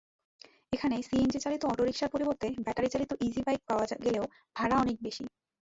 এখানে 0.73 0.95
সিএনজিচালিত 1.01 1.61
অটোরিকশার 1.65 2.13
পরিবর্তে 2.13 2.47
ব্যাটারিচালিত 2.65 3.11
ইজিবাইক 3.21 3.61
পাওয়া 3.69 3.85
গেলেও 4.05 4.25
ভাড়া 4.55 4.75
অনেক 4.79 4.97
বেশি। 5.01 5.23